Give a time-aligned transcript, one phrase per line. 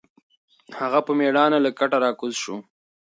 [0.79, 2.55] هغه په مېړانه له کټه راکوز شو.